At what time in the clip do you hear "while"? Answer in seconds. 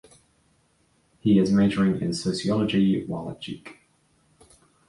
3.05-3.29